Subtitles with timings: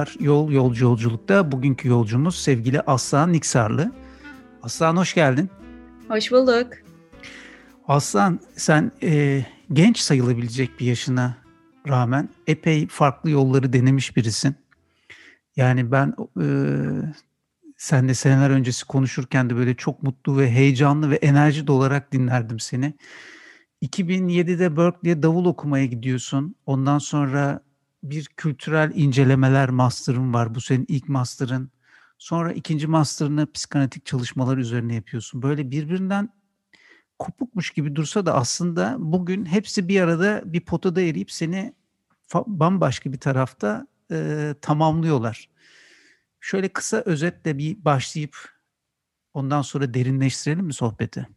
[0.00, 3.92] Merhabalar Yol Yolcu Yolculuk'ta bugünkü yolcumuz sevgili Aslan Niksarlı.
[4.62, 5.50] Aslan hoş geldin.
[6.08, 6.66] Hoş bulduk.
[7.88, 11.36] Aslan sen e, genç sayılabilecek bir yaşına
[11.88, 14.54] rağmen epey farklı yolları denemiş birisin.
[15.56, 16.46] Yani ben e,
[17.76, 22.94] senle seneler öncesi konuşurken de böyle çok mutlu ve heyecanlı ve enerji dolarak dinlerdim seni.
[23.82, 26.54] 2007'de Berkeley'e davul okumaya gidiyorsun.
[26.66, 27.60] Ondan sonra
[28.02, 30.54] bir kültürel incelemeler master'ın var.
[30.54, 31.70] Bu senin ilk master'ın.
[32.18, 35.42] Sonra ikinci master'ını psikanalitik çalışmalar üzerine yapıyorsun.
[35.42, 36.28] Böyle birbirinden
[37.18, 41.74] kopukmuş gibi dursa da aslında bugün hepsi bir arada bir potada eriyip seni
[42.46, 45.48] bambaşka bir tarafta e, tamamlıyorlar.
[46.40, 48.36] Şöyle kısa özetle bir başlayıp
[49.34, 51.28] ondan sonra derinleştirelim mi sohbeti?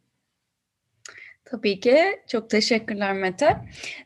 [1.54, 1.98] Tabii ki.
[2.28, 3.58] Çok teşekkürler Mete.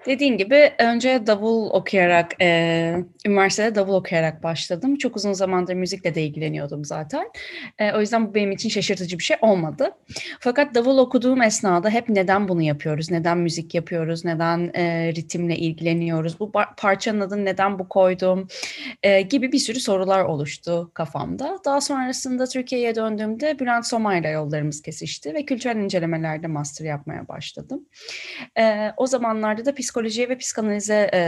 [0.06, 2.95] Dediğin gibi önce davul okuyarak, e,
[3.26, 4.95] üniversitede davul okuyarak başladım.
[4.95, 7.31] Çok uzun zamandır müzikle de ilgileniyordum zaten.
[7.80, 9.92] E, o yüzden bu benim için şaşırtıcı bir şey olmadı.
[10.40, 16.40] Fakat davul okuduğum esnada hep neden bunu yapıyoruz, neden müzik yapıyoruz, neden e, ritimle ilgileniyoruz,
[16.40, 18.48] bu parçanın adını neden bu koydum
[19.03, 21.59] e, gibi bir sürü sorular oluştu kafamda.
[21.66, 27.85] Daha sonrasında Türkiye'ye döndüğümde Bülent Somay'la yollarımız kesişti ve kültürel incelemelerde master yapmaya başladım başladım.
[28.59, 31.19] E, o zamanlarda da psikolojiye ve psikanalize e,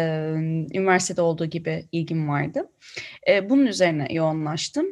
[0.74, 2.70] üniversitede olduğu gibi ilgim vardı.
[3.28, 4.86] E, bunun üzerine yoğunlaştım.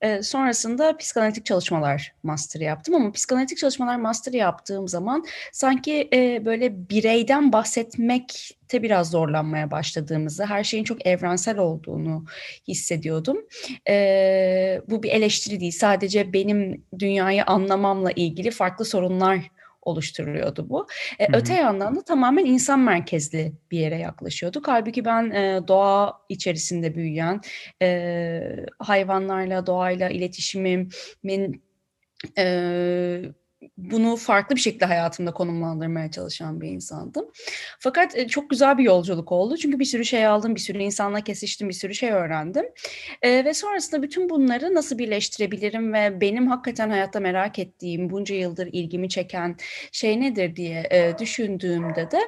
[0.00, 6.88] E, sonrasında psikanalitik çalışmalar master yaptım ama psikanalitik çalışmalar master yaptığım zaman sanki e, böyle
[6.90, 12.24] bireyden bahsetmekte biraz zorlanmaya başladığımızı, her şeyin çok evrensel olduğunu
[12.68, 13.38] hissediyordum.
[13.88, 19.50] E, bu bir eleştiri değil, sadece benim dünyayı anlamamla ilgili farklı sorunlar
[19.86, 20.86] oluşturuyordu bu.
[21.18, 21.36] E, hı hı.
[21.36, 24.68] Öte yandan da tamamen insan merkezli bir yere yaklaşıyorduk.
[24.68, 27.40] Halbuki ben e, doğa içerisinde büyüyen,
[27.82, 28.40] e,
[28.78, 31.62] hayvanlarla, doğayla iletişimimin
[32.38, 33.22] e,
[33.76, 37.26] bunu farklı bir şekilde hayatımda konumlandırmaya çalışan bir insandım.
[37.78, 39.56] Fakat e, çok güzel bir yolculuk oldu.
[39.56, 42.64] Çünkü bir sürü şey aldım, bir sürü insanla kesiştim, bir sürü şey öğrendim.
[43.22, 48.68] E, ve sonrasında bütün bunları nasıl birleştirebilirim ve benim hakikaten hayatta merak ettiğim, bunca yıldır
[48.72, 49.56] ilgimi çeken
[49.92, 52.20] şey nedir diye e, düşündüğümde de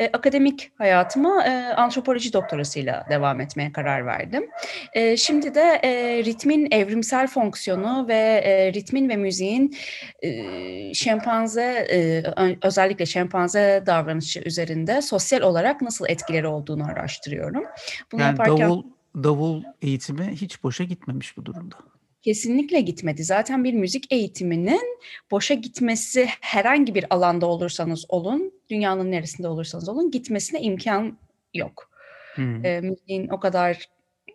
[0.00, 4.50] e, akademik hayatıma e, antropoloji doktorasıyla devam etmeye karar verdim.
[4.92, 9.76] E, şimdi de e, ritmin evrimsel fonksiyonu ve e, ritmin ve müziğin
[10.22, 12.22] e, şempanze e,
[12.62, 17.64] özellikle şempanze davranışı üzerinde sosyal olarak nasıl etkileri olduğunu araştırıyorum.
[18.12, 18.82] Bunu yani yaparken davul
[19.22, 21.76] davul eğitimi hiç boşa gitmemiş bu durumda.
[22.22, 23.24] Kesinlikle gitmedi.
[23.24, 24.98] Zaten bir müzik eğitiminin
[25.30, 31.18] boşa gitmesi herhangi bir alanda olursanız olun, dünyanın neresinde olursanız olun gitmesine imkan
[31.54, 31.90] yok.
[32.34, 32.64] Hmm.
[32.64, 33.88] E, müziğin o kadar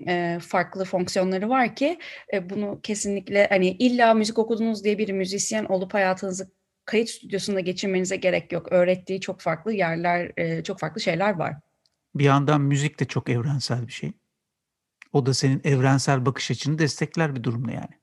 [0.08, 2.00] e, farklı fonksiyonları var ki
[2.34, 6.52] e, bunu kesinlikle hani illa müzik okudunuz diye bir müzisyen olup hayatınızı
[6.86, 8.72] kayıt stüdyosunda geçirmenize gerek yok.
[8.72, 11.56] Öğrettiği çok farklı yerler, e, çok farklı şeyler var.
[12.16, 14.12] Bir yandan müzik de çok evrensel bir şey.
[15.14, 18.01] O da senin evrensel bakış açını destekler bir durumda yani.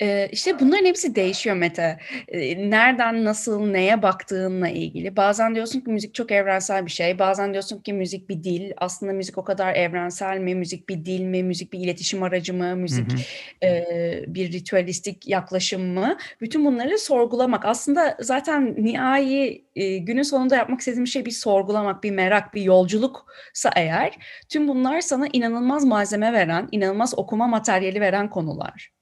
[0.00, 1.98] Eee, işte bunların hepsi değişiyor Mete.
[2.32, 5.16] Eee, nereden, nasıl, neye baktığınla ilgili.
[5.16, 7.18] Bazen diyorsun ki müzik çok evrensel bir şey.
[7.18, 8.72] Bazen diyorsun ki müzik bir dil.
[8.76, 10.54] Aslında müzik o kadar evrensel mi?
[10.54, 11.42] Müzik bir dil mi?
[11.42, 12.76] Müzik bir iletişim aracı mı?
[12.76, 13.22] Müzik, hı hı.
[13.62, 16.16] Eee, bir ritüelistik yaklaşım mı?
[16.40, 17.64] Bütün bunları sorgulamak.
[17.64, 23.70] Aslında zaten nihai, eee, günün sonunda yapmak istediğim şey bir sorgulamak, bir merak, bir yolculuksa
[23.76, 24.12] eğer
[24.48, 28.95] tüm bunlar sana inanılmaz malzeme veren, inanılmaz okuma materyali veren konular.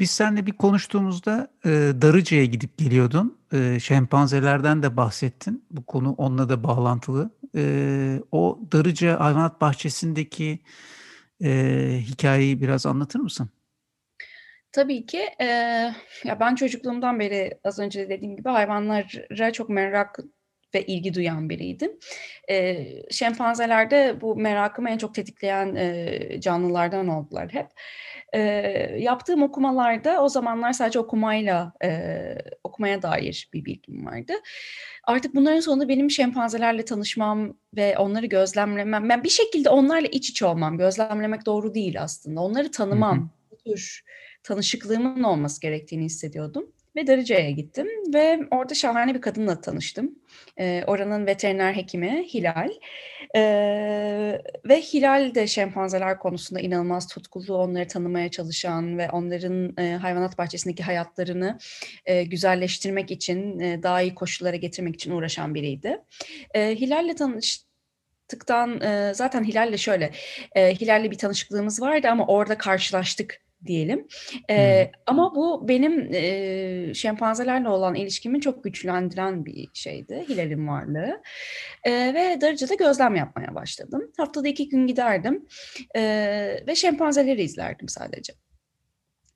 [0.00, 1.68] Biz seninle bir konuştuğumuzda e,
[2.02, 3.38] Darıca'ya gidip geliyordun.
[3.52, 5.64] E, şempanzelerden de bahsettin.
[5.70, 7.30] Bu konu onunla da bağlantılı.
[7.56, 10.58] E, o Darıca Hayvanat Bahçesi'ndeki
[11.44, 11.50] e,
[12.00, 13.50] hikayeyi biraz anlatır mısın?
[14.72, 15.28] Tabii ki.
[15.40, 15.46] E,
[16.24, 20.18] ya ben çocukluğumdan beri az önce de dediğim gibi hayvanlara çok merak
[20.74, 21.92] ve ilgi duyan biriydim.
[22.50, 27.66] E, şempanzeler bu merakımı en çok tetikleyen e, canlılardan oldular hep.
[28.32, 28.40] E,
[28.98, 32.10] yaptığım okumalarda o zamanlar sadece okumayla e,
[32.64, 34.32] okumaya dair bir bilgim vardı.
[35.04, 40.46] Artık bunların sonunda benim şempanzelerle tanışmam ve onları gözlemlemem, ben bir şekilde onlarla iç içe
[40.46, 42.40] olmam, gözlemlemek doğru değil aslında.
[42.40, 44.04] Onları tanımam, bu tür
[44.42, 50.18] tanışıklığımın olması gerektiğini hissediyordum ve Darıca'ya gittim ve orada şahane bir kadınla tanıştım.
[50.58, 52.70] E, oranın veteriner hekimi Hilal.
[53.36, 53.42] E,
[54.64, 60.82] ve Hilal de şempanzeler konusunda inanılmaz tutkulu, onları tanımaya çalışan ve onların e, hayvanat bahçesindeki
[60.82, 61.58] hayatlarını
[62.06, 66.00] e, güzelleştirmek için, e, daha iyi koşullara getirmek için uğraşan biriydi.
[66.54, 67.70] E, Hilal'le tanış
[68.30, 70.10] başlattıktan e, zaten Hilal'le şöyle
[70.54, 74.06] e, Hilal'le bir tanışıklığımız vardı ama orada karşılaştık diyelim.
[74.50, 74.92] E, hmm.
[75.06, 81.22] Ama bu benim e, şempanzelerle olan ilişkimi çok güçlendiren bir şeydi, Hilal'in varlığı.
[81.84, 84.12] E, ve Darıca'da gözlem yapmaya başladım.
[84.16, 85.46] Haftada iki gün giderdim
[85.96, 86.02] e,
[86.66, 88.32] ve şempanzeleri izlerdim sadece.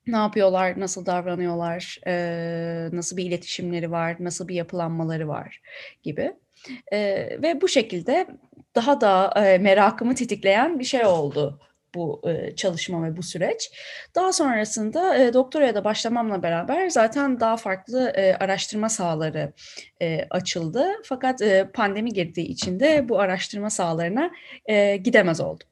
[0.06, 5.60] Ne yapıyorlar, nasıl davranıyorlar, e, nasıl bir iletişimleri var, nasıl bir yapılanmaları var
[6.02, 6.32] gibi.
[6.92, 6.98] E,
[7.42, 8.26] ve bu şekilde
[8.74, 11.60] daha da e, merakımı tetikleyen bir şey oldu
[11.94, 13.70] bu e, çalışma ve bu süreç.
[14.14, 19.52] Daha sonrasında e, doktoraya da başlamamla beraber zaten daha farklı e, araştırma sahaları
[20.02, 20.86] e, açıldı.
[21.04, 24.30] Fakat e, pandemi girdiği için de bu araştırma sahalarına
[24.66, 25.66] e, gidemez oldum.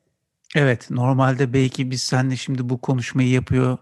[0.57, 3.79] Evet, normalde belki biz seninle şimdi bu konuşmayı yapıyor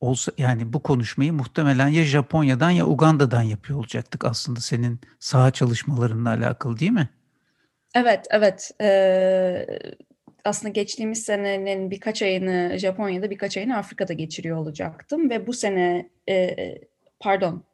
[0.00, 6.28] olsa yani bu konuşmayı muhtemelen ya Japonya'dan ya Uganda'dan yapıyor olacaktık aslında senin saha çalışmalarınla
[6.28, 7.08] alakalı değil mi?
[7.94, 8.70] Evet, evet.
[8.80, 9.66] Ee,
[10.46, 16.56] aslında geçtiğimiz senenin birkaç ayını Japonya'da birkaç ayını Afrika'da geçiriyor olacaktım ve bu sene e,
[17.20, 17.64] pardon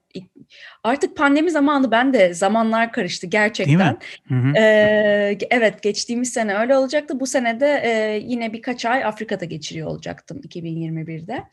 [0.84, 3.98] artık pandemi zamanı ben de zamanlar karıştı gerçekten.
[4.28, 4.52] Hı hı.
[4.56, 7.20] Ee, evet geçtiğimiz sene öyle olacaktı.
[7.20, 11.44] Bu sene de e, yine birkaç ay Afrika'da geçiriyor olacaktım 2021'de.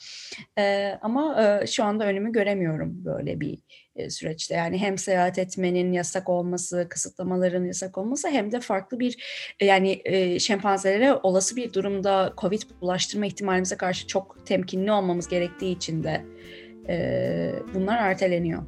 [0.57, 3.57] E, ama e, şu anda önümü göremiyorum böyle bir
[3.99, 4.55] e, süreçte.
[4.55, 9.17] Yani hem seyahat etmenin yasak olması, kısıtlamaların yasak olması hem de farklı bir
[9.61, 16.03] yani e, şempanzelere olası bir durumda COVID bulaştırma ihtimalimize karşı çok temkinli olmamız gerektiği için
[16.03, 16.25] de
[16.89, 18.63] e, bunlar erteleniyor.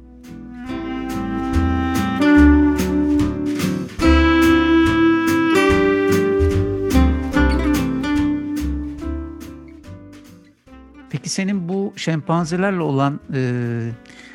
[11.10, 13.40] Peki senin bu şempanzelerle olan e,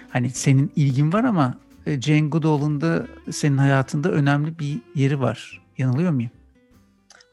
[0.10, 5.62] hani senin ilgin var ama e, Jane Goodall'ın da senin hayatında önemli bir yeri var.
[5.78, 6.32] Yanılıyor muyum?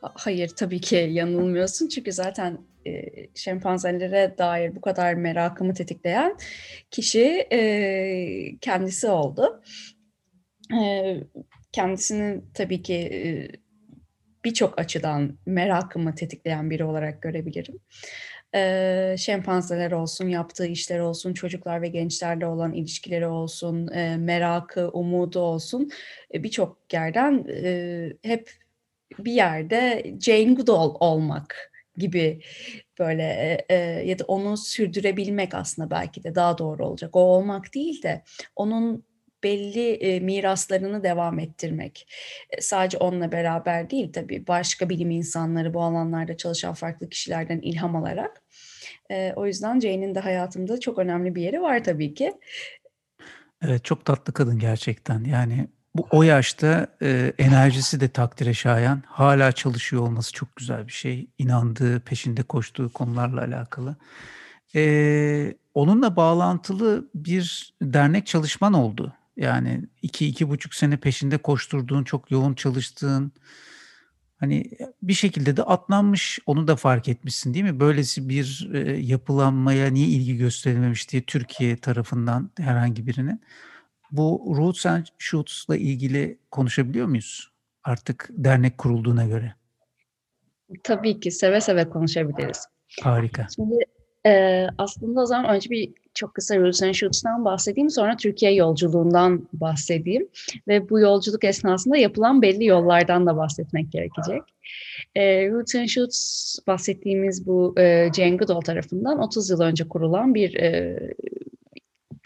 [0.02, 6.36] Hayır tabii ki yanılmıyorsun çünkü zaten e, şempanzelere dair bu kadar merakımı tetikleyen
[6.90, 9.62] kişi e, kendisi oldu.
[10.80, 11.16] E,
[11.72, 13.48] kendisinin tabii ki e,
[14.44, 17.80] birçok açıdan merakımı tetikleyen biri olarak görebilirim.
[18.54, 25.40] E, şempanzeler olsun, yaptığı işler olsun, çocuklar ve gençlerle olan ilişkileri olsun, e, merakı, umudu
[25.40, 25.90] olsun
[26.34, 28.50] e, birçok yerden e, hep
[29.18, 32.40] bir yerde Jane Goodall olmak gibi
[32.98, 33.74] böyle e,
[34.06, 37.16] ya da onu sürdürebilmek aslında belki de daha doğru olacak.
[37.16, 38.22] O olmak değil de
[38.56, 39.04] onun
[39.44, 42.08] belli e, miraslarını devam ettirmek.
[42.50, 47.96] E, sadece onunla beraber değil tabii başka bilim insanları bu alanlarda çalışan farklı kişilerden ilham
[47.96, 48.42] alarak.
[49.10, 52.32] E, o yüzden Jane'in de hayatımda çok önemli bir yeri var tabii ki.
[53.62, 55.24] Evet çok tatlı kadın gerçekten.
[55.24, 59.02] Yani bu o yaşta e, enerjisi de takdire şayan.
[59.06, 61.26] Hala çalışıyor olması çok güzel bir şey.
[61.38, 63.96] İnandığı, peşinde koştuğu konularla alakalı.
[64.74, 69.12] E, onunla bağlantılı bir dernek çalışman oldu.
[69.36, 73.32] Yani iki, iki buçuk sene peşinde koşturduğun, çok yoğun çalıştığın,
[74.36, 74.70] hani
[75.02, 77.80] bir şekilde de atlanmış, onu da fark etmişsin değil mi?
[77.80, 83.40] Böylesi bir e, yapılanmaya niye ilgi gösterilmemiş diye Türkiye tarafından herhangi birinin.
[84.16, 87.50] Bu Roots and Shoots'la ilgili konuşabiliyor muyuz?
[87.84, 89.54] Artık dernek kurulduğuna göre.
[90.82, 92.66] Tabii ki seve seve konuşabiliriz.
[93.02, 93.46] Harika.
[93.54, 93.78] Şimdi
[94.26, 97.90] e, aslında o zaman önce bir çok kısa Roots and Shoots'tan bahsedeyim.
[97.90, 100.28] Sonra Türkiye yolculuğundan bahsedeyim.
[100.68, 104.42] Ve bu yolculuk esnasında yapılan belli yollardan da bahsetmek gerekecek.
[105.14, 110.54] E, Roots and Shoots bahsettiğimiz bu e, Jane Goodall tarafından 30 yıl önce kurulan bir
[110.54, 110.98] e,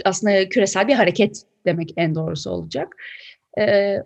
[0.04, 2.96] aslında küresel bir hareket demek en doğrusu olacak.
[3.58, 4.02] Ee,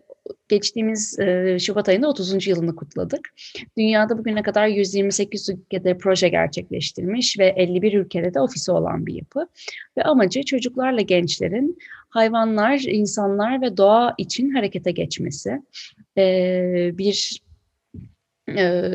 [0.49, 2.47] geçtiğimiz e, Şubat ayında 30.
[2.47, 3.35] yılını kutladık.
[3.78, 9.49] Dünyada bugüne kadar 128 ülkede proje gerçekleştirmiş ve 51 ülkede de ofisi olan bir yapı.
[9.99, 11.78] Ve amacı çocuklarla gençlerin
[12.09, 15.62] hayvanlar, insanlar ve doğa için harekete geçmesi.
[16.19, 17.42] Ee, bir
[18.49, 18.92] e,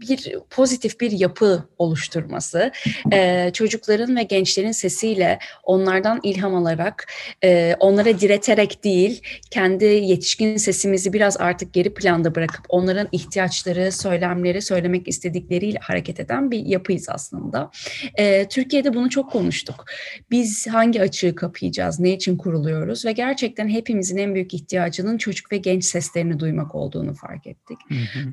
[0.00, 2.72] bir pozitif bir yapı oluşturması,
[3.12, 7.06] e, çocukların ve gençlerin sesiyle onlardan ilham alarak,
[7.44, 14.62] e, onlara direterek değil, kendi yetişkin sesimizi biraz artık geri planda bırakıp onların ihtiyaçları, söylemleri,
[14.62, 17.70] söylemek istedikleriyle hareket eden bir yapıyız aslında.
[18.14, 19.84] E, Türkiye'de bunu çok konuştuk.
[20.30, 25.56] Biz hangi açığı kapayacağız, ne için kuruluyoruz ve gerçekten hepimizin en büyük ihtiyacının çocuk ve
[25.56, 27.78] genç seslerini duymak olduğunu fark ettik.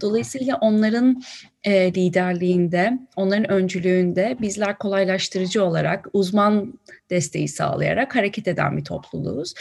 [0.02, 1.22] Dolayısıyla onların
[1.66, 6.80] e, liderliğinde, onların öncülüğünde bizler kolaylaştırıcı olarak uzman
[7.10, 9.54] desteği sağlayarak hareket eden bir topluluğuz.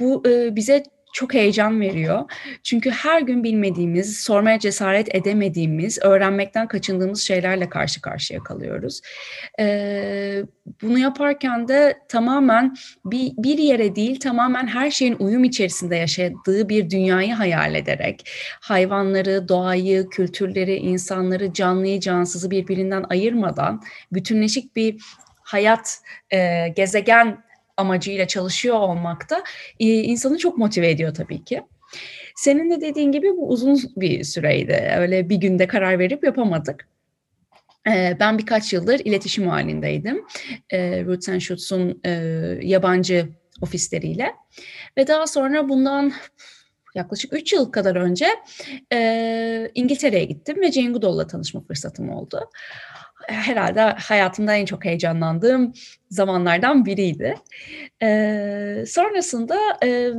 [0.00, 2.30] Bu e, bize çok heyecan veriyor.
[2.62, 9.00] Çünkü her gün bilmediğimiz, sormaya cesaret edemediğimiz, öğrenmekten kaçındığımız şeylerle karşı karşıya kalıyoruz.
[9.60, 10.42] Ee,
[10.82, 16.90] bunu yaparken de tamamen bir, bir yere değil, tamamen her şeyin uyum içerisinde yaşadığı bir
[16.90, 25.02] dünyayı hayal ederek, hayvanları, doğayı, kültürleri, insanları, canlıyı, cansızı birbirinden ayırmadan bütünleşik bir
[25.42, 25.98] hayat,
[26.30, 27.44] e, gezegen
[27.80, 29.42] amacıyla çalışıyor olmak da
[29.80, 31.62] e, insanı çok motive ediyor tabii ki.
[32.36, 34.92] Senin de dediğin gibi bu uzun bir süreydi.
[34.96, 36.88] Öyle bir günde karar verip yapamadık.
[37.86, 40.24] E, ben birkaç yıldır iletişim halindeydim.
[40.70, 42.10] E, Roots and Shoots'un e,
[42.62, 43.28] yabancı
[43.60, 44.34] ofisleriyle.
[44.96, 46.12] Ve daha sonra bundan
[46.94, 48.26] yaklaşık 3 yıl kadar önce
[49.74, 52.50] İngiltere'ye gittim ve Jane Goodall'la tanışma fırsatım oldu
[53.30, 55.72] herhalde hayatımda en çok heyecanlandığım
[56.10, 57.34] zamanlardan biriydi.
[58.02, 60.10] Ee, sonrasında e,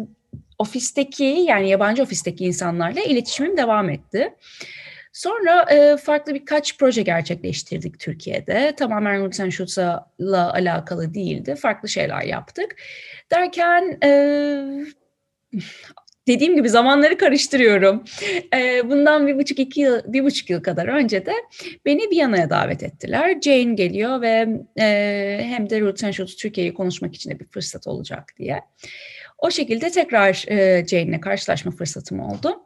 [0.58, 4.36] ofisteki yani yabancı ofisteki insanlarla iletişimim devam etti.
[5.13, 8.74] Sonra e, farklı birkaç proje gerçekleştirdik Türkiye'de.
[8.77, 11.56] Tamamen and Shoots'la alakalı değildi.
[11.56, 12.75] Farklı şeyler yaptık.
[13.32, 14.12] Derken e,
[16.28, 18.04] dediğim gibi zamanları karıştırıyorum.
[18.56, 21.34] E, bundan bir buçuk iki yıl, bir buçuk yıl kadar önce de
[21.86, 23.42] beni Viyana'ya davet ettiler.
[23.42, 24.48] Jane geliyor ve
[24.80, 28.62] e, hem de and Shoots Türkiye'yi konuşmak için de bir fırsat olacak diye.
[29.38, 32.60] O şekilde tekrar e, Jane'le karşılaşma fırsatım oldu.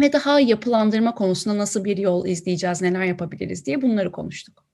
[0.00, 4.64] Ve daha yapılandırma konusunda nasıl bir yol izleyeceğiz, neler yapabiliriz diye bunları konuştuk.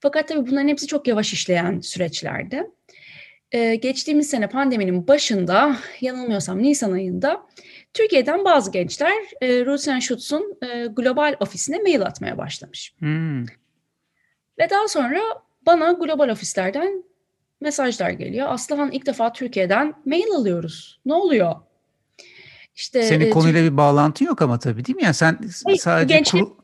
[0.00, 2.62] Fakat tabii bunların hepsi çok yavaş işleyen süreçlerdi.
[3.52, 7.46] Ee, geçtiğimiz sene pandeminin başında, yanılmıyorsam Nisan ayında
[7.94, 12.94] Türkiye'den bazı gençler e, and Shoots'un e, global ofisine mail atmaya başlamış.
[12.98, 13.42] Hmm.
[14.58, 15.20] Ve daha sonra
[15.66, 17.04] bana global ofislerden
[17.60, 18.46] mesajlar geliyor.
[18.50, 21.00] Aslıhan ilk defa Türkiye'den mail alıyoruz.
[21.06, 21.54] Ne oluyor?
[22.74, 25.04] İşte Senin e, konuyla bir bağlantı yok ama tabii değil mi?
[25.04, 25.38] Yani sen
[25.78, 26.56] sadece gençlik, kuru,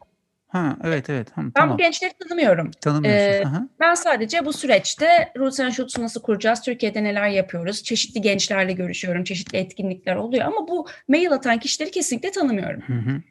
[0.54, 1.30] Ha, evet evet.
[1.30, 1.74] Hı, ben tamam.
[1.74, 2.70] bu gençleri tanımıyorum.
[2.80, 3.54] Tanımıyorsun.
[3.54, 8.72] Ee, ben sadece bu süreçte Roots and Shoots'u nasıl kuracağız, Türkiye'de neler yapıyoruz, çeşitli gençlerle
[8.72, 12.80] görüşüyorum, çeşitli etkinlikler oluyor ama bu mail atan kişileri kesinlikle tanımıyorum.
[12.80, 13.22] Hı hı.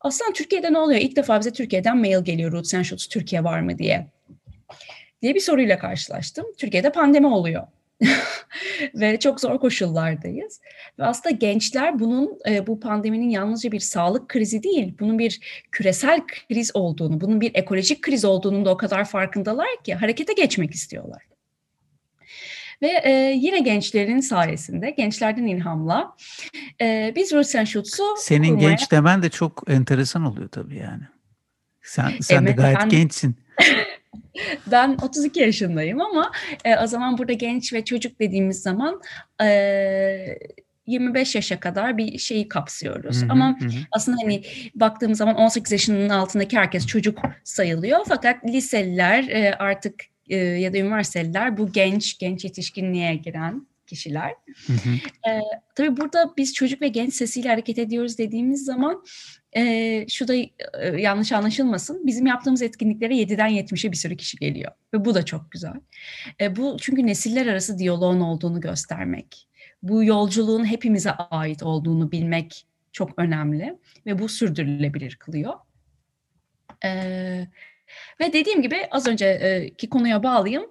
[0.00, 1.00] Aslında Türkiye'de ne oluyor?
[1.00, 4.06] İlk defa bize Türkiye'den mail geliyor Roots and Shoots Türkiye var mı diye.
[5.22, 6.46] Diye bir soruyla karşılaştım.
[6.58, 7.66] Türkiye'de pandemi oluyor.
[8.94, 10.60] ve çok zor koşullardayız.
[10.98, 15.40] Ve aslında gençler bunun e, bu pandeminin yalnızca bir sağlık krizi değil, bunun bir
[15.72, 20.74] küresel kriz olduğunu, bunun bir ekolojik kriz olduğunu da o kadar farkındalar ki harekete geçmek
[20.74, 21.22] istiyorlar.
[22.82, 26.16] Ve e, yine gençlerin sayesinde, gençlerden ilhamla
[26.80, 28.70] e, biz Roots and Shoots'u Senin kurmaya...
[28.70, 31.02] genç demen de çok enteresan oluyor tabii yani.
[31.82, 32.88] Sen, sen de gayet ben...
[32.88, 33.36] gençsin.
[34.70, 36.32] ben 32 yaşındayım ama
[36.64, 39.00] e, o zaman burada genç ve çocuk dediğimiz zaman
[39.42, 40.38] e,
[40.86, 43.22] 25 yaşa kadar bir şeyi kapsıyoruz.
[43.22, 43.68] Hı hı, Ama hı.
[43.92, 44.42] aslında hani
[44.74, 48.00] baktığımız zaman 18 yaşının altındaki herkes çocuk sayılıyor.
[48.08, 49.94] Fakat liseliler e, artık
[50.28, 54.34] e, ya da üniversiteliler bu genç, genç yetişkinliğe giren kişiler.
[54.66, 55.30] Hı hı.
[55.30, 55.40] E,
[55.74, 59.04] tabii burada biz çocuk ve genç sesiyle hareket ediyoruz dediğimiz zaman
[59.56, 60.48] e, şu da e,
[60.98, 62.06] yanlış anlaşılmasın.
[62.06, 64.72] Bizim yaptığımız etkinliklere 7'den 70'e bir sürü kişi geliyor.
[64.94, 65.74] Ve bu da çok güzel.
[66.40, 69.46] E, bu çünkü nesiller arası diyaloğun olduğunu göstermek.
[69.82, 73.78] Bu yolculuğun hepimize ait olduğunu bilmek çok önemli.
[74.06, 75.54] Ve bu sürdürülebilir kılıyor.
[76.82, 77.48] Evet.
[78.20, 80.66] Ve dediğim gibi az önceki konuya bağlayayım.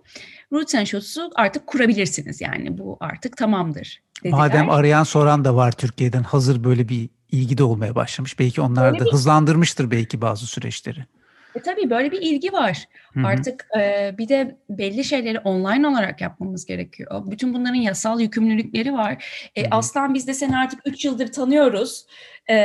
[0.53, 4.37] Roots and Shoots'u artık kurabilirsiniz yani bu artık tamamdır dediler.
[4.37, 8.39] Madem arayan soran da var Türkiye'den hazır böyle bir ilgi de olmaya başlamış.
[8.39, 9.11] Belki onlar böyle da bir...
[9.11, 11.05] hızlandırmıştır belki bazı süreçleri.
[11.55, 12.85] E tabii böyle bir ilgi var.
[13.13, 13.27] Hı-hı.
[13.27, 17.23] Artık e, bir de belli şeyleri online olarak yapmamız gerekiyor.
[17.25, 19.49] Bütün bunların yasal yükümlülükleri var.
[19.55, 22.05] E, Aslan biz de seni artık 3 yıldır tanıyoruz.
[22.49, 22.55] E,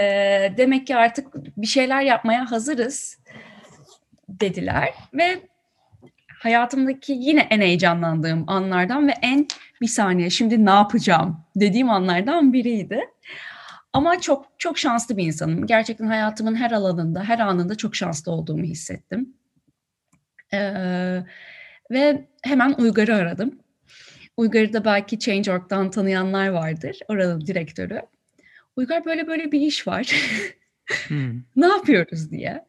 [0.57, 3.19] demek ki artık bir şeyler yapmaya hazırız
[4.29, 5.41] dediler ve
[6.43, 9.47] hayatımdaki yine en heyecanlandığım anlardan ve en
[9.81, 13.01] bir saniye şimdi ne yapacağım dediğim anlardan biriydi.
[13.95, 15.67] Ama çok çok şanslı bir insanım.
[15.67, 19.35] Gerçekten hayatımın her alanında, her anında çok şanslı olduğumu hissettim.
[20.55, 21.23] Ee,
[21.91, 23.59] ve hemen Uygar'ı aradım.
[24.37, 26.99] Uygar'ı da belki Change.org'dan tanıyanlar vardır.
[27.09, 28.03] Oranın direktörü.
[28.77, 30.15] Uygar böyle böyle bir iş var.
[31.09, 31.43] hmm.
[31.57, 32.65] ne yapıyoruz diye.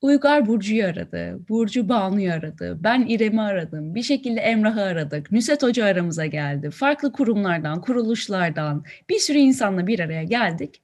[0.00, 5.84] Uygar Burcu'yu aradı, Burcu Banu'yu aradı, ben İrem'i aradım, bir şekilde Emrah'ı aradık, Nüset Hoca
[5.84, 10.82] aramıza geldi, farklı kurumlardan, kuruluşlardan bir sürü insanla bir araya geldik.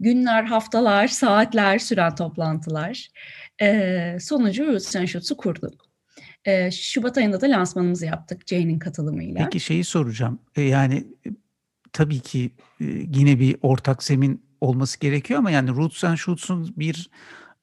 [0.00, 3.08] Günler, haftalar, saatler süren toplantılar.
[3.62, 5.74] Ee, sonucu Roots and Shoots'u kurduk.
[6.44, 9.44] Ee, Şubat ayında da lansmanımızı yaptık Jane'in katılımıyla.
[9.44, 10.38] Peki şeyi soracağım.
[10.56, 11.04] Ee, yani
[11.92, 12.50] tabii ki
[12.80, 17.10] e, yine bir ortak zemin olması gerekiyor ama yani Roots and Shoots'un bir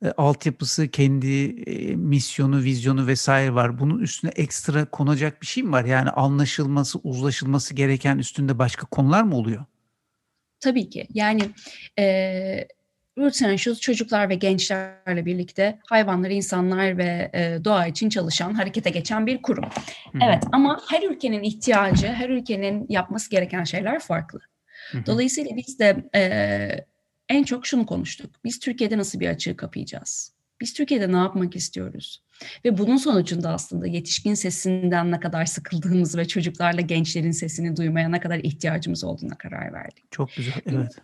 [0.05, 3.79] e, altyapısı, kendi e, misyonu, vizyonu vesaire var.
[3.79, 5.85] Bunun üstüne ekstra konacak bir şey mi var?
[5.85, 9.65] Yani anlaşılması, uzlaşılması gereken üstünde başka konular mı oluyor?
[10.59, 11.07] Tabii ki.
[11.13, 11.41] Yani
[11.99, 12.67] e,
[13.17, 19.27] Roots and çocuklar ve gençlerle birlikte hayvanları, insanlar ve e, doğa için çalışan, harekete geçen
[19.27, 19.63] bir kurum.
[19.63, 20.23] Hı-hı.
[20.23, 24.39] Evet ama her ülkenin ihtiyacı, her ülkenin yapması gereken şeyler farklı.
[25.05, 26.21] Dolayısıyla biz de e,
[27.31, 28.35] en çok şunu konuştuk.
[28.43, 30.33] Biz Türkiye'de nasıl bir açığı kapayacağız?
[30.61, 32.23] Biz Türkiye'de ne yapmak istiyoruz?
[32.65, 38.19] Ve bunun sonucunda aslında yetişkin sesinden ne kadar sıkıldığımız ve çocuklarla gençlerin sesini duymaya ne
[38.19, 40.11] kadar ihtiyacımız olduğuna karar verdik.
[40.11, 40.95] Çok güzel, evet.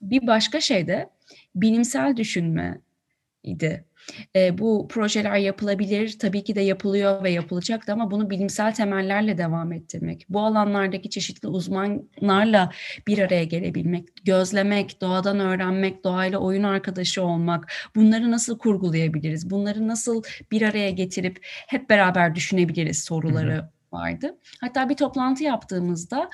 [0.00, 1.10] Bir başka şey de
[1.54, 2.80] bilimsel düşünme
[3.42, 3.84] idi.
[4.36, 9.72] E, bu projeler yapılabilir, tabii ki de yapılıyor ve yapılacaktı ama bunu bilimsel temellerle devam
[9.72, 12.72] ettirmek, bu alanlardaki çeşitli uzmanlarla
[13.06, 20.22] bir araya gelebilmek, gözlemek, doğadan öğrenmek, doğayla oyun arkadaşı olmak, bunları nasıl kurgulayabiliriz, bunları nasıl
[20.52, 24.38] bir araya getirip hep beraber düşünebiliriz soruları hı hı vardı.
[24.60, 26.30] Hatta bir toplantı yaptığımızda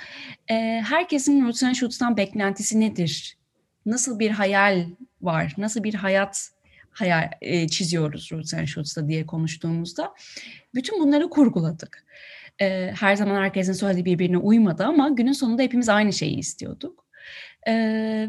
[0.50, 0.54] e,
[0.88, 3.38] herkesin Roots and Shoots'tan beklentisi nedir?
[3.86, 4.86] Nasıl bir hayal
[5.22, 5.54] var?
[5.58, 6.50] Nasıl bir hayat
[6.94, 10.14] hayal e, çiziyoruz Roots and diye konuştuğumuzda
[10.74, 12.04] bütün bunları kurguladık.
[12.60, 17.06] E, her zaman herkesin söylediği birbirine uymadı ama günün sonunda hepimiz aynı şeyi istiyorduk.
[17.66, 17.72] E,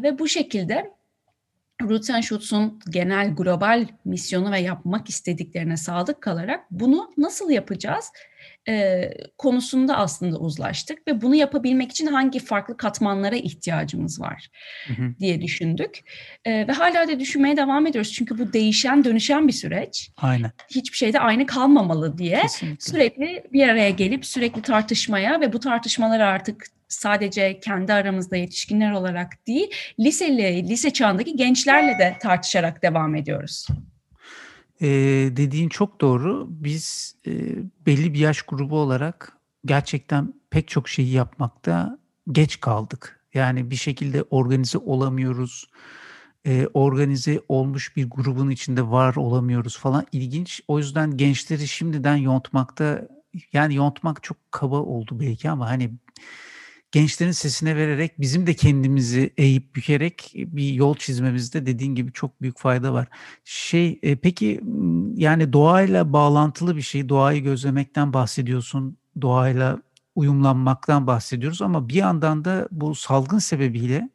[0.02, 0.96] ve bu şekilde
[1.82, 2.10] Roots
[2.52, 8.12] and genel global misyonu ve yapmak istediklerine sadık kalarak bunu nasıl yapacağız
[8.68, 14.48] e, konusunda aslında uzlaştık ve bunu yapabilmek için hangi farklı katmanlara ihtiyacımız var
[14.86, 15.14] hı hı.
[15.20, 16.00] diye düşündük
[16.44, 20.10] e, ve hala da düşünmeye devam ediyoruz çünkü bu değişen dönüşen bir süreç.
[20.16, 20.50] Aynen.
[20.70, 22.90] Hiçbir şeyde aynı kalmamalı diye Kesinlikle.
[22.90, 29.46] sürekli bir araya gelip sürekli tartışmaya ve bu tartışmaları artık sadece kendi aramızda yetişkinler olarak
[29.46, 33.66] değil, liseli, lise çağındaki gençlerle de tartışarak devam ediyoruz.
[34.80, 34.88] Ee,
[35.36, 36.46] dediğin çok doğru.
[36.50, 37.32] Biz e,
[37.86, 41.98] belli bir yaş grubu olarak gerçekten pek çok şeyi yapmakta
[42.32, 43.20] geç kaldık.
[43.34, 45.66] Yani bir şekilde organize olamıyoruz.
[46.46, 50.06] Ee, organize olmuş bir grubun içinde var olamıyoruz falan.
[50.12, 50.60] İlginç.
[50.68, 53.08] O yüzden gençleri şimdiden yontmakta
[53.52, 55.90] yani yontmak çok kaba oldu belki ama hani
[56.96, 62.58] gençlerin sesine vererek bizim de kendimizi eğip bükerek bir yol çizmemizde dediğin gibi çok büyük
[62.58, 63.08] fayda var.
[63.44, 64.60] Şey e, peki
[65.14, 69.82] yani doğayla bağlantılı bir şey, doğayı gözlemekten bahsediyorsun, doğayla
[70.14, 74.10] uyumlanmaktan bahsediyoruz ama bir yandan da bu salgın sebebiyle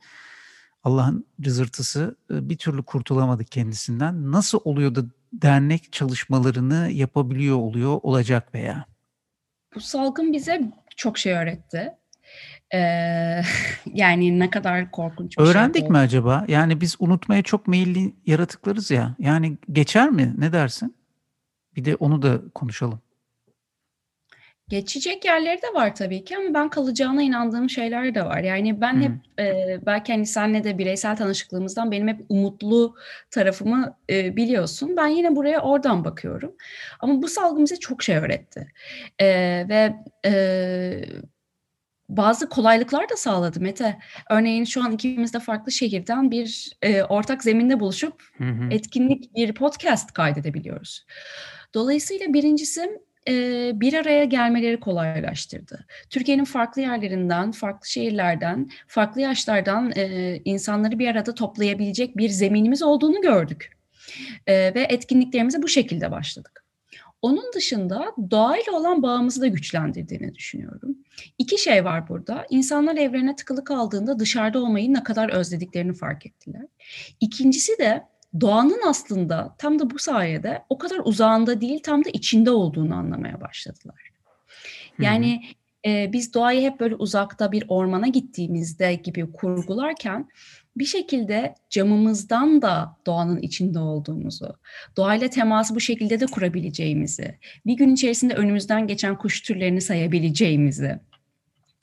[0.84, 4.32] Allah'ın rızırtısı e, bir türlü kurtulamadık kendisinden.
[4.32, 5.02] Nasıl oluyor da
[5.34, 8.86] dernek çalışmalarını yapabiliyor oluyor olacak veya?
[9.76, 12.01] Bu salgın bize çok şey öğretti.
[12.74, 13.42] Ee,
[13.94, 16.46] yani ne kadar korkunç bir şey Öğrendik şey mi acaba?
[16.48, 19.16] Yani biz unutmaya çok meyilli yaratıklarız ya.
[19.20, 20.34] Yani geçer mi?
[20.38, 20.96] Ne dersin?
[21.76, 23.02] Bir de onu da konuşalım.
[24.72, 28.40] Geçecek yerleri de var tabii ki ama ben kalacağına inandığım şeyler de var.
[28.40, 29.00] Yani ben Hı.
[29.00, 32.96] hep e, belki hani senle de bireysel tanışıklığımızdan benim hep umutlu
[33.32, 34.98] tarafımı e, biliyorsun.
[34.98, 36.56] Ben yine buraya oradan bakıyorum.
[37.00, 38.68] Ama bu salgın bize çok şey öğretti.
[39.20, 39.28] E,
[39.70, 40.32] ve e,
[42.18, 43.98] bazı kolaylıklar da sağladı Mete.
[44.30, 48.70] Örneğin şu an ikimiz de farklı şehirden bir e, ortak zeminde buluşup hı hı.
[48.72, 51.06] etkinlik bir podcast kaydedebiliyoruz.
[51.74, 53.34] Dolayısıyla birincisi e,
[53.74, 55.86] bir araya gelmeleri kolaylaştırdı.
[56.10, 63.22] Türkiye'nin farklı yerlerinden, farklı şehirlerden, farklı yaşlardan e, insanları bir arada toplayabilecek bir zeminimiz olduğunu
[63.22, 63.78] gördük.
[64.48, 66.61] E, ve etkinliklerimize bu şekilde başladık.
[67.22, 70.98] Onun dışında doğayla olan bağımızı da güçlendirdiğini düşünüyorum.
[71.38, 72.46] İki şey var burada.
[72.50, 76.66] İnsanlar evlerine tıkılı kaldığında dışarıda olmayı ne kadar özlediklerini fark ettiler.
[77.20, 78.04] İkincisi de
[78.42, 83.42] doğanın aslında tam da bu sayede o kadar uzağında değil tam da içinde olduğunu anlamaya
[83.42, 84.12] başladılar.
[85.00, 85.44] Yani
[85.86, 90.30] e, biz doğayı hep böyle uzakta bir ormana gittiğimizde gibi kurgularken
[90.76, 94.56] bir şekilde camımızdan da doğanın içinde olduğumuzu,
[94.98, 101.00] doğayla teması bu şekilde de kurabileceğimizi, bir gün içerisinde önümüzden geçen kuş türlerini sayabileceğimizi,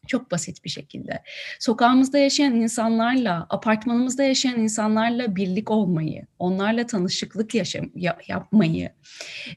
[0.09, 1.23] çok basit bir şekilde.
[1.61, 7.91] Sokağımızda yaşayan insanlarla, apartmanımızda yaşayan insanlarla birlik olmayı, onlarla tanışıklık yaşam,
[8.29, 8.91] yapmayı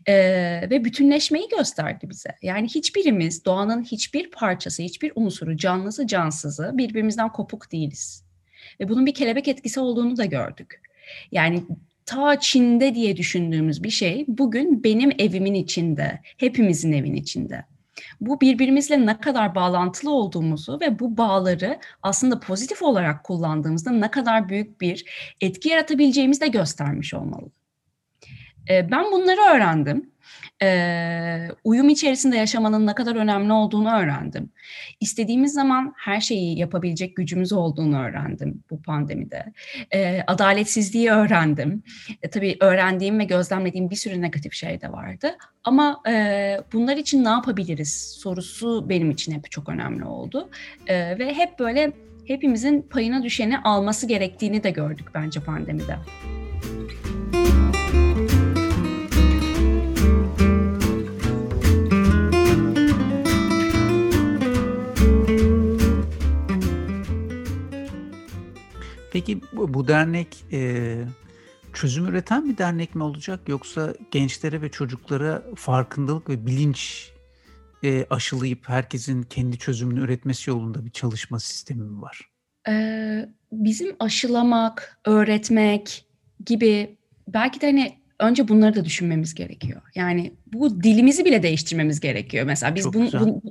[0.06, 0.16] e,
[0.70, 2.30] ve bütünleşmeyi gösterdi bize.
[2.42, 8.31] Yani hiçbirimiz doğanın hiçbir parçası, hiçbir unsuru, canlısı, cansızı birbirimizden kopuk değiliz.
[8.80, 10.82] Ve bunun bir kelebek etkisi olduğunu da gördük.
[11.32, 11.64] Yani
[12.06, 17.66] ta Çin'de diye düşündüğümüz bir şey bugün benim evimin içinde, hepimizin evin içinde.
[18.22, 24.50] bu birbirimizle ne kadar bağlantılı olduğumuzu ve bu bağları aslında pozitif olarak kullandığımızda ne kadar
[24.50, 25.06] büyük bir
[25.42, 27.50] etki yaratabileceğimizi de göstermiş olmalı.
[28.70, 30.11] Ben bunları öğrendim
[30.62, 34.50] e, uyum içerisinde yaşamanın ne kadar önemli olduğunu öğrendim.
[35.00, 39.46] İstediğimiz zaman her şeyi yapabilecek gücümüz olduğunu öğrendim bu pandemide.
[39.94, 41.84] E, adaletsizliği öğrendim.
[42.22, 45.38] E, tabii öğrendiğim ve gözlemlediğim bir sürü negatif şey de vardı.
[45.64, 50.50] Ama e, bunlar için ne yapabiliriz sorusu benim için hep çok önemli oldu.
[50.88, 51.92] E, ve hep böyle
[52.26, 55.98] hepimizin payına düşeni alması gerektiğini de gördük bence pandemide.
[69.26, 70.98] Peki bu, bu dernek e,
[71.74, 77.12] çözüm üreten bir dernek mi olacak yoksa gençlere ve çocuklara farkındalık ve bilinç
[77.84, 82.30] e, aşılayıp herkesin kendi çözümünü üretmesi yolunda bir çalışma sistemi mi var?
[82.70, 86.06] Ee, bizim aşılamak, öğretmek
[86.46, 89.82] gibi belki de hani önce bunları da düşünmemiz gerekiyor.
[89.96, 92.46] Yani bu dilimizi bile değiştirmemiz gerekiyor.
[92.46, 93.51] Mesela biz bunu, bu,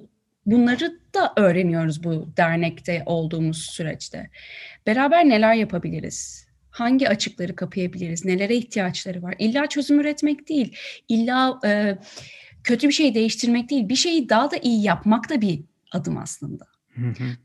[0.51, 4.31] bunları da öğreniyoruz bu dernekte olduğumuz süreçte.
[4.87, 6.47] Beraber neler yapabiliriz?
[6.71, 8.25] Hangi açıkları kapayabiliriz?
[8.25, 9.35] Nelere ihtiyaçları var?
[9.39, 10.77] İlla çözüm üretmek değil.
[11.09, 11.99] İlla e,
[12.65, 13.89] kötü bir şey değiştirmek değil.
[13.89, 15.61] Bir şeyi daha da iyi yapmak da bir
[15.93, 16.70] adım aslında.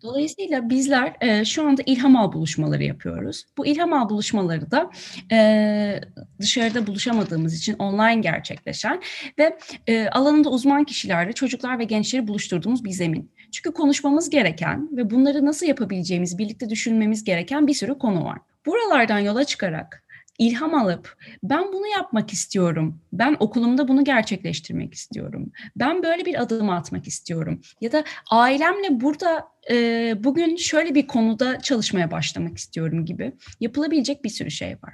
[0.01, 3.45] Dolayısıyla bizler e, şu anda ilham ağ buluşmaları yapıyoruz.
[3.58, 4.91] Bu ilham ağ buluşmaları da
[5.31, 6.01] e,
[6.39, 9.01] dışarıda buluşamadığımız için online gerçekleşen
[9.39, 13.31] ve e, alanında uzman kişilerle çocuklar ve gençleri buluşturduğumuz bir zemin.
[13.51, 18.38] Çünkü konuşmamız gereken ve bunları nasıl yapabileceğimiz, birlikte düşünmemiz gereken bir sürü konu var.
[18.65, 20.05] Buralardan yola çıkarak
[20.39, 26.69] ilham alıp ben bunu yapmak istiyorum, ben okulumda bunu gerçekleştirmek istiyorum, ben böyle bir adım
[26.69, 33.34] atmak istiyorum ya da ailemle burada e, bugün şöyle bir konuda çalışmaya başlamak istiyorum gibi
[33.60, 34.93] yapılabilecek bir sürü şey var.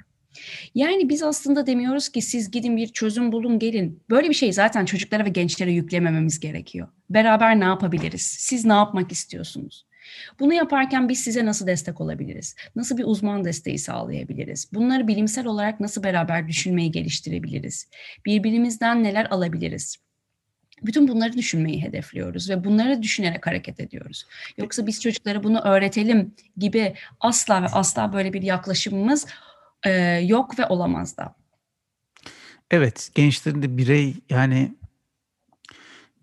[0.74, 4.02] Yani biz aslında demiyoruz ki siz gidin bir çözüm bulun gelin.
[4.10, 6.88] Böyle bir şey zaten çocuklara ve gençlere yüklemememiz gerekiyor.
[7.10, 8.22] Beraber ne yapabiliriz?
[8.22, 9.86] Siz ne yapmak istiyorsunuz?
[10.40, 12.56] Bunu yaparken biz size nasıl destek olabiliriz?
[12.76, 14.68] Nasıl bir uzman desteği sağlayabiliriz?
[14.72, 17.88] Bunları bilimsel olarak nasıl beraber düşünmeyi geliştirebiliriz?
[18.26, 19.96] Birbirimizden neler alabiliriz?
[20.82, 24.26] Bütün bunları düşünmeyi hedefliyoruz ve bunları düşünerek hareket ediyoruz.
[24.58, 29.26] Yoksa biz çocuklara bunu öğretelim gibi asla ve asla böyle bir yaklaşımımız
[29.82, 29.90] e,
[30.24, 31.34] yok ve olamaz da.
[32.70, 34.72] Evet, gençlerin de birey yani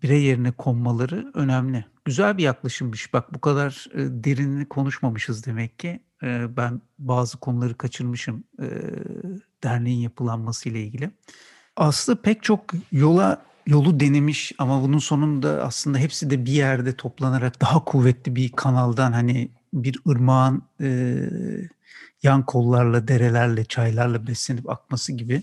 [0.02, 1.84] birey yerine konmaları önemli.
[2.04, 3.12] Güzel bir yaklaşımmış.
[3.12, 6.00] Bak bu kadar e, derinini konuşmamışız demek ki.
[6.22, 8.66] E, ben bazı konuları kaçırmışım e,
[9.64, 11.10] derneğin yapılanması ile ilgili.
[11.76, 17.60] Aslında pek çok yola yolu denemiş ama bunun sonunda aslında hepsi de bir yerde toplanarak
[17.60, 21.18] daha kuvvetli bir kanaldan hani bir ırmağın e,
[22.22, 25.42] yan kollarla, derelerle, çaylarla beslenip akması gibi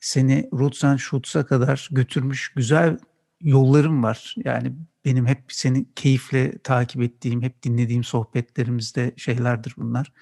[0.00, 2.98] seni Roots'tan Shoots'a kadar götürmüş güzel
[3.40, 4.34] yollarım var.
[4.44, 4.72] Yani
[5.04, 10.12] benim hep seni keyifle takip ettiğim, hep dinlediğim sohbetlerimizde şeylerdir bunlar.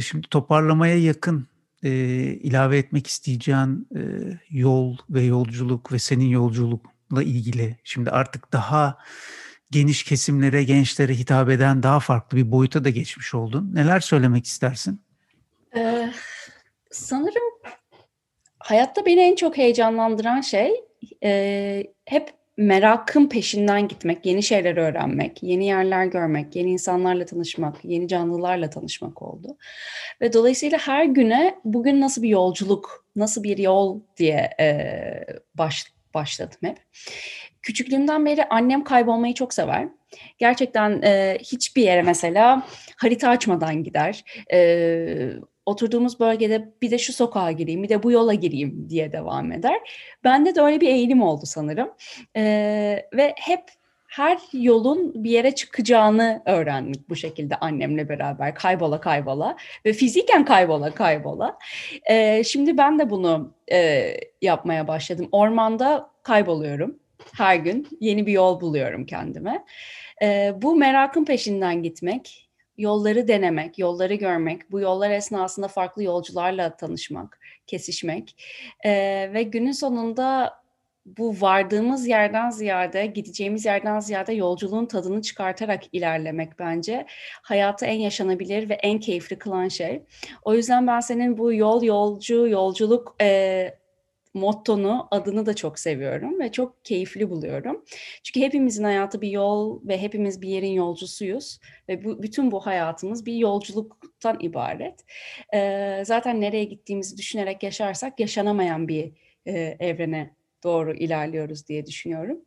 [0.00, 1.46] Şimdi toparlamaya yakın
[1.82, 3.88] ilave etmek isteyeceğin
[4.50, 8.98] yol ve yolculuk ve senin yolculukla ilgili şimdi artık daha
[9.70, 13.70] geniş kesimlere, gençlere hitap eden daha farklı bir boyuta da geçmiş oldun.
[13.74, 15.00] Neler söylemek istersin?
[15.76, 16.12] Ee,
[16.90, 17.52] sanırım
[18.58, 20.85] hayatta beni en çok heyecanlandıran şey
[21.24, 28.08] e, hep merakın peşinden gitmek, yeni şeyler öğrenmek, yeni yerler görmek, yeni insanlarla tanışmak, yeni
[28.08, 29.56] canlılarla tanışmak oldu.
[30.20, 34.66] Ve dolayısıyla her güne bugün nasıl bir yolculuk, nasıl bir yol diye e,
[35.54, 36.78] baş, başladım hep.
[37.62, 39.88] Küçüklüğümden beri annem kaybolmayı çok sever.
[40.38, 42.66] Gerçekten e, hiçbir yere mesela
[42.96, 44.24] harita açmadan gider.
[44.52, 45.30] E,
[45.66, 49.80] oturduğumuz bölgede bir de şu sokağa gireyim, bir de bu yola gireyim diye devam eder.
[50.24, 51.90] Bende de öyle bir eğilim oldu sanırım.
[52.36, 53.62] Ee, ve hep
[54.08, 60.90] her yolun bir yere çıkacağını öğrendik bu şekilde annemle beraber kaybola kaybola ve fiziken kaybola
[60.94, 61.58] kaybola.
[62.10, 64.10] Ee, şimdi ben de bunu e,
[64.42, 65.28] yapmaya başladım.
[65.32, 66.98] Ormanda kayboluyorum
[67.36, 69.64] her gün yeni bir yol buluyorum kendime.
[70.22, 72.45] Ee, bu merakın peşinden gitmek,
[72.78, 78.36] yolları denemek, yolları görmek, bu yollar esnasında farklı yolcularla tanışmak, kesişmek
[78.84, 78.90] e,
[79.34, 80.54] ve günün sonunda
[81.06, 87.06] bu vardığımız yerden ziyade, gideceğimiz yerden ziyade yolculuğun tadını çıkartarak ilerlemek bence
[87.42, 90.02] hayatı en yaşanabilir ve en keyifli kılan şey.
[90.42, 93.78] O yüzden ben senin bu yol, yolcu, yolculuk e,
[94.36, 97.84] mottonu, adını da çok seviyorum ve çok keyifli buluyorum.
[98.22, 103.26] Çünkü hepimizin hayatı bir yol ve hepimiz bir yerin yolcusuyuz ve bu, bütün bu hayatımız
[103.26, 105.04] bir yolculuktan ibaret.
[105.54, 109.12] Ee, zaten nereye gittiğimizi düşünerek yaşarsak yaşanamayan bir
[109.46, 112.40] e, evrene doğru ilerliyoruz diye düşünüyorum.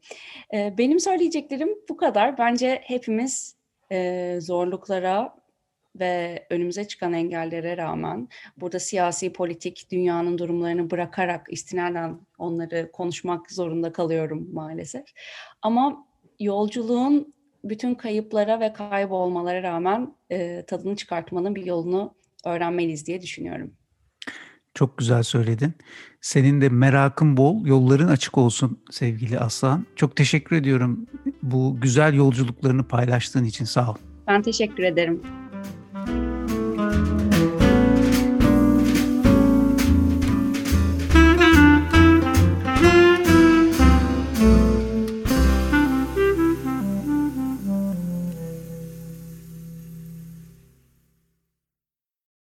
[0.54, 2.38] Ee, benim söyleyeceklerim bu kadar.
[2.38, 3.56] Bence hepimiz
[3.92, 5.39] e, zorluklara
[6.00, 13.94] ve önümüze çıkan engellere rağmen burada siyasi, politik dünyanın durumlarını bırakarak istinaden onları konuşmak zorunda
[13.94, 15.06] kalıyorum maalesef.
[15.62, 16.06] Ama
[16.40, 17.34] yolculuğun
[17.64, 23.74] bütün kayıplara ve kaybolmalara rağmen e, tadını çıkartmanın bir yolunu öğrenmeliyiz diye düşünüyorum.
[24.74, 25.74] Çok güzel söyledin.
[26.22, 29.86] Senin de merakın bol, yolların açık olsun sevgili Aslan.
[29.96, 31.08] Çok teşekkür ediyorum
[31.44, 33.66] bu güzel yolculuklarını paylaştığın için.
[33.66, 33.96] Sağ ol.
[34.28, 35.22] Ben teşekkür ederim.